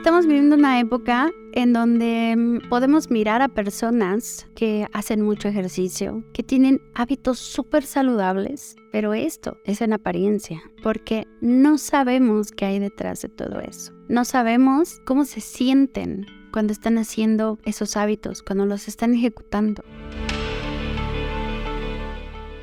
Estamos 0.00 0.24
viviendo 0.24 0.56
una 0.56 0.80
época 0.80 1.30
en 1.52 1.74
donde 1.74 2.34
mm, 2.34 2.70
podemos 2.70 3.10
mirar 3.10 3.42
a 3.42 3.48
personas 3.48 4.46
que 4.56 4.86
hacen 4.94 5.20
mucho 5.20 5.46
ejercicio, 5.46 6.24
que 6.32 6.42
tienen 6.42 6.80
hábitos 6.94 7.38
súper 7.38 7.84
saludables, 7.84 8.76
pero 8.92 9.12
esto 9.12 9.58
es 9.66 9.82
en 9.82 9.92
apariencia, 9.92 10.62
porque 10.82 11.26
no 11.42 11.76
sabemos 11.76 12.50
qué 12.50 12.64
hay 12.64 12.78
detrás 12.78 13.20
de 13.20 13.28
todo 13.28 13.60
eso. 13.60 13.92
No 14.08 14.24
sabemos 14.24 15.02
cómo 15.04 15.26
se 15.26 15.42
sienten 15.42 16.24
cuando 16.50 16.72
están 16.72 16.96
haciendo 16.96 17.58
esos 17.66 17.94
hábitos, 17.98 18.42
cuando 18.42 18.64
los 18.64 18.88
están 18.88 19.12
ejecutando. 19.12 19.84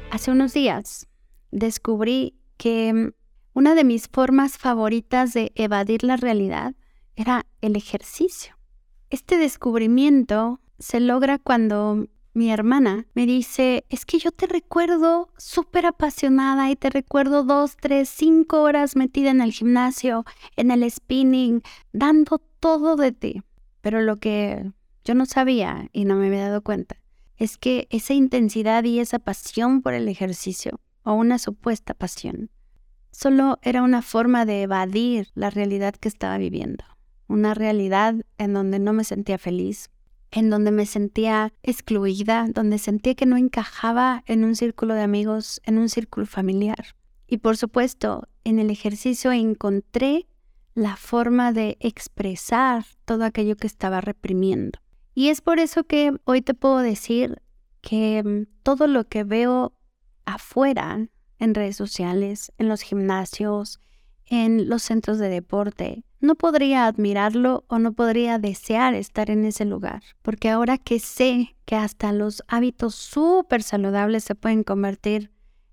Hace 0.09 0.31
unos 0.31 0.55
días 0.55 1.07
descubrí 1.51 2.33
que 2.57 2.91
mm, 2.91 3.11
una 3.53 3.75
de 3.75 3.83
mis 3.83 4.07
formas 4.07 4.57
favoritas 4.57 5.33
de 5.33 5.51
evadir 5.53 6.03
la 6.03 6.17
realidad 6.17 6.73
era 7.17 7.45
el 7.61 7.75
ejercicio. 7.75 8.55
Este 9.09 9.37
descubrimiento 9.37 10.61
se 10.79 10.99
logra 10.99 11.39
cuando 11.39 12.05
mi 12.33 12.51
hermana 12.51 13.07
me 13.15 13.25
dice, 13.25 13.85
es 13.89 14.05
que 14.05 14.19
yo 14.19 14.31
te 14.31 14.45
recuerdo 14.45 15.29
súper 15.37 15.87
apasionada 15.87 16.69
y 16.69 16.75
te 16.75 16.91
recuerdo 16.91 17.43
dos, 17.43 17.75
tres, 17.75 18.07
cinco 18.07 18.61
horas 18.61 18.95
metida 18.95 19.31
en 19.31 19.41
el 19.41 19.51
gimnasio, 19.51 20.23
en 20.55 20.69
el 20.69 20.89
spinning, 20.89 21.63
dando 21.91 22.37
todo 22.59 22.95
de 22.95 23.11
ti. 23.11 23.41
Pero 23.81 24.01
lo 24.01 24.17
que 24.17 24.71
yo 25.03 25.15
no 25.15 25.25
sabía 25.25 25.89
y 25.93 26.05
no 26.05 26.15
me 26.15 26.27
había 26.27 26.49
dado 26.49 26.61
cuenta 26.61 26.97
es 27.37 27.57
que 27.57 27.87
esa 27.89 28.13
intensidad 28.13 28.83
y 28.83 28.99
esa 28.99 29.17
pasión 29.17 29.81
por 29.81 29.95
el 29.95 30.07
ejercicio, 30.07 30.79
o 31.03 31.13
una 31.13 31.39
supuesta 31.39 31.95
pasión, 31.95 32.51
solo 33.11 33.57
era 33.63 33.81
una 33.81 34.03
forma 34.03 34.45
de 34.45 34.63
evadir 34.63 35.29
la 35.33 35.49
realidad 35.49 35.95
que 35.95 36.09
estaba 36.09 36.37
viviendo 36.37 36.83
una 37.27 37.53
realidad 37.53 38.15
en 38.37 38.53
donde 38.53 38.79
no 38.79 38.93
me 38.93 39.03
sentía 39.03 39.37
feliz, 39.37 39.89
en 40.31 40.49
donde 40.49 40.71
me 40.71 40.85
sentía 40.85 41.53
excluida, 41.63 42.47
donde 42.49 42.77
sentía 42.77 43.15
que 43.15 43.25
no 43.25 43.37
encajaba 43.37 44.23
en 44.25 44.43
un 44.43 44.55
círculo 44.55 44.93
de 44.93 45.01
amigos, 45.01 45.61
en 45.65 45.77
un 45.77 45.89
círculo 45.89 46.25
familiar. 46.25 46.95
Y 47.27 47.37
por 47.37 47.57
supuesto, 47.57 48.27
en 48.43 48.59
el 48.59 48.69
ejercicio 48.69 49.31
encontré 49.31 50.27
la 50.73 50.95
forma 50.95 51.51
de 51.51 51.77
expresar 51.79 52.85
todo 53.05 53.25
aquello 53.25 53.55
que 53.55 53.67
estaba 53.67 53.99
reprimiendo. 53.99 54.79
Y 55.13 55.29
es 55.29 55.41
por 55.41 55.59
eso 55.59 55.83
que 55.83 56.13
hoy 56.25 56.41
te 56.41 56.53
puedo 56.53 56.77
decir 56.77 57.41
que 57.81 58.21
mm, 58.23 58.53
todo 58.63 58.87
lo 58.87 59.07
que 59.07 59.23
veo 59.23 59.73
afuera, 60.25 61.09
en 61.39 61.55
redes 61.55 61.75
sociales, 61.75 62.51
en 62.57 62.67
los 62.67 62.81
gimnasios, 62.81 63.79
en 64.25 64.69
los 64.69 64.83
centros 64.83 65.17
de 65.17 65.29
deporte, 65.29 66.03
no 66.19 66.35
podría 66.35 66.87
admirarlo 66.87 67.63
o 67.67 67.79
no 67.79 67.93
podría 67.93 68.39
desear 68.39 68.93
estar 68.93 69.29
en 69.29 69.45
ese 69.45 69.65
lugar, 69.65 70.01
porque 70.21 70.49
ahora 70.49 70.77
que 70.77 70.99
sé 70.99 71.55
que 71.65 71.75
hasta 71.75 72.11
los 72.11 72.43
hábitos 72.47 72.95
súper 72.95 73.63
saludables 73.63 74.23
se 74.23 74.35
pueden 74.35 74.63
convertir 74.63 75.31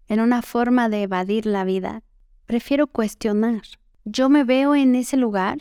en 0.08 0.20
una 0.20 0.42
forma 0.42 0.88
de 0.88 1.02
evadir 1.02 1.46
la 1.46 1.64
vida, 1.64 2.02
prefiero 2.46 2.86
cuestionar. 2.86 3.62
Yo 4.04 4.28
me 4.28 4.44
veo 4.44 4.74
en 4.74 4.94
ese 4.94 5.16
lugar, 5.16 5.58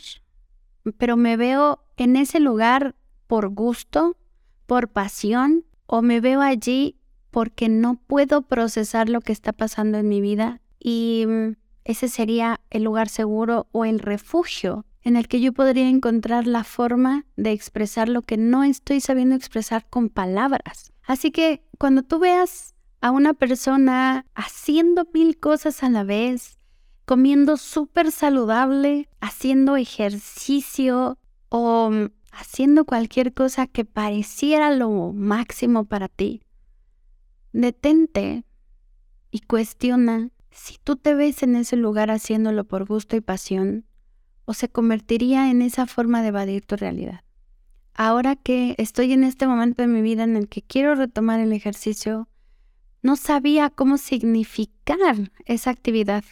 pero 0.97 1.15
me 1.15 1.37
veo 1.37 1.85
en 1.95 2.15
ese 2.15 2.39
lugar 2.39 2.95
por 3.27 3.49
gusto, 3.49 4.17
por 4.65 4.89
pasión, 4.89 5.65
o 5.85 6.01
me 6.01 6.19
veo 6.19 6.41
allí 6.41 6.97
porque 7.31 7.69
no 7.69 7.95
puedo 7.95 8.41
procesar 8.43 9.09
lo 9.09 9.21
que 9.21 9.31
está 9.31 9.53
pasando 9.53 9.97
en 9.97 10.09
mi 10.09 10.21
vida 10.21 10.61
y 10.79 11.25
mm, 11.27 11.55
ese 11.85 12.07
sería 12.07 12.61
el 12.69 12.83
lugar 12.83 13.09
seguro 13.09 13.67
o 13.71 13.85
el 13.85 13.99
refugio 13.99 14.85
en 15.01 15.17
el 15.17 15.27
que 15.27 15.41
yo 15.41 15.51
podría 15.51 15.89
encontrar 15.89 16.47
la 16.47 16.63
forma 16.63 17.25
de 17.35 17.51
expresar 17.51 18.07
lo 18.07 18.21
que 18.21 18.37
no 18.37 18.63
estoy 18.63 19.01
sabiendo 19.01 19.35
expresar 19.35 19.85
con 19.89 20.09
palabras. 20.09 20.93
Así 21.03 21.31
que 21.31 21.63
cuando 21.77 22.03
tú 22.03 22.19
veas 22.19 22.73
a 23.01 23.11
una 23.11 23.33
persona 23.33 24.25
haciendo 24.33 25.05
mil 25.13 25.37
cosas 25.37 25.83
a 25.83 25.89
la 25.89 26.05
vez, 26.05 26.57
comiendo 27.05 27.57
súper 27.57 28.11
saludable, 28.11 29.09
haciendo 29.19 29.75
ejercicio 29.75 31.17
o 31.49 31.91
haciendo 32.31 32.85
cualquier 32.85 33.33
cosa 33.33 33.67
que 33.67 33.83
pareciera 33.83 34.71
lo 34.71 35.11
máximo 35.11 35.83
para 35.83 36.07
ti, 36.07 36.43
detente 37.51 38.45
y 39.31 39.41
cuestiona 39.41 40.29
si 40.53 40.77
tú 40.83 40.95
te 40.95 41.15
ves 41.15 41.43
en 41.43 41.55
ese 41.55 41.75
lugar 41.75 42.11
haciéndolo 42.11 42.63
por 42.63 42.85
gusto 42.85 43.15
y 43.15 43.21
pasión, 43.21 43.85
o 44.45 44.53
se 44.53 44.69
convertiría 44.69 45.49
en 45.49 45.61
esa 45.61 45.85
forma 45.85 46.21
de 46.21 46.29
evadir 46.29 46.65
tu 46.65 46.75
realidad. 46.75 47.21
Ahora 47.95 48.35
que 48.35 48.75
estoy 48.77 49.13
en 49.13 49.23
este 49.23 49.47
momento 49.47 49.83
de 49.83 49.87
mi 49.87 50.01
vida 50.01 50.23
en 50.23 50.35
el 50.35 50.49
que 50.49 50.61
quiero 50.61 50.95
retomar 50.95 51.39
el 51.39 51.53
ejercicio, 51.53 52.27
no 53.01 53.15
sabía 53.15 53.69
cómo 53.69 53.97
significar 53.97 55.31
esa 55.45 55.69
actividad. 55.69 56.23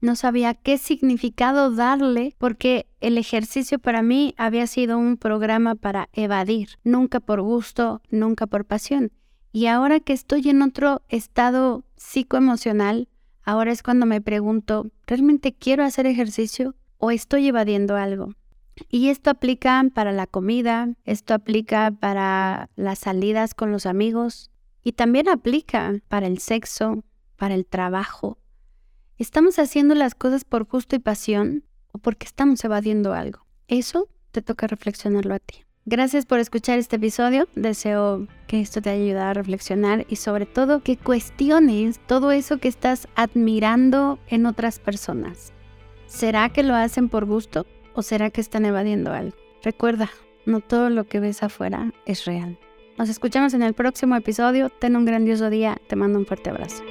No 0.00 0.16
sabía 0.16 0.54
qué 0.54 0.78
significado 0.78 1.70
darle 1.70 2.34
porque 2.38 2.86
el 3.00 3.18
ejercicio 3.18 3.78
para 3.78 4.02
mí 4.02 4.34
había 4.36 4.66
sido 4.66 4.98
un 4.98 5.16
programa 5.16 5.74
para 5.76 6.08
evadir, 6.12 6.70
nunca 6.82 7.20
por 7.20 7.40
gusto, 7.40 8.02
nunca 8.10 8.46
por 8.46 8.64
pasión. 8.64 9.12
Y 9.52 9.66
ahora 9.66 10.00
que 10.00 10.12
estoy 10.12 10.48
en 10.48 10.62
otro 10.62 11.02
estado 11.08 11.84
psicoemocional, 11.96 13.08
Ahora 13.44 13.72
es 13.72 13.82
cuando 13.82 14.06
me 14.06 14.20
pregunto, 14.20 14.90
¿realmente 15.06 15.52
quiero 15.52 15.84
hacer 15.84 16.06
ejercicio 16.06 16.74
o 16.98 17.10
estoy 17.10 17.48
evadiendo 17.48 17.96
algo? 17.96 18.34
Y 18.88 19.08
esto 19.08 19.30
aplica 19.30 19.82
para 19.94 20.12
la 20.12 20.26
comida, 20.26 20.88
esto 21.04 21.34
aplica 21.34 21.90
para 21.90 22.70
las 22.76 23.00
salidas 23.00 23.54
con 23.54 23.72
los 23.72 23.86
amigos 23.86 24.50
y 24.82 24.92
también 24.92 25.28
aplica 25.28 25.94
para 26.08 26.26
el 26.26 26.38
sexo, 26.38 27.04
para 27.36 27.54
el 27.54 27.66
trabajo. 27.66 28.38
¿Estamos 29.18 29.58
haciendo 29.58 29.94
las 29.94 30.14
cosas 30.14 30.44
por 30.44 30.64
gusto 30.64 30.96
y 30.96 31.00
pasión 31.00 31.64
o 31.92 31.98
porque 31.98 32.26
estamos 32.26 32.64
evadiendo 32.64 33.12
algo? 33.12 33.46
Eso 33.68 34.08
te 34.30 34.42
toca 34.42 34.66
reflexionarlo 34.66 35.34
a 35.34 35.38
ti. 35.38 35.64
Gracias 35.84 36.26
por 36.26 36.38
escuchar 36.38 36.78
este 36.78 36.96
episodio. 36.96 37.48
Deseo 37.56 38.28
que 38.46 38.60
esto 38.60 38.80
te 38.80 38.90
ayude 38.90 39.18
a 39.18 39.34
reflexionar 39.34 40.06
y 40.08 40.16
sobre 40.16 40.46
todo 40.46 40.80
que 40.80 40.96
cuestiones 40.96 41.98
todo 42.06 42.30
eso 42.30 42.58
que 42.58 42.68
estás 42.68 43.08
admirando 43.16 44.20
en 44.28 44.46
otras 44.46 44.78
personas. 44.78 45.52
¿Será 46.06 46.50
que 46.50 46.62
lo 46.62 46.76
hacen 46.76 47.08
por 47.08 47.24
gusto 47.24 47.66
o 47.94 48.02
será 48.02 48.30
que 48.30 48.40
están 48.40 48.64
evadiendo 48.64 49.12
algo? 49.12 49.36
Recuerda, 49.64 50.08
no 50.46 50.60
todo 50.60 50.88
lo 50.88 51.04
que 51.04 51.18
ves 51.18 51.42
afuera 51.42 51.92
es 52.06 52.26
real. 52.26 52.58
Nos 52.96 53.08
escuchamos 53.08 53.52
en 53.54 53.62
el 53.62 53.74
próximo 53.74 54.14
episodio. 54.14 54.68
Ten 54.68 54.94
un 54.94 55.04
grandioso 55.04 55.50
día. 55.50 55.80
Te 55.88 55.96
mando 55.96 56.18
un 56.18 56.26
fuerte 56.26 56.50
abrazo. 56.50 56.84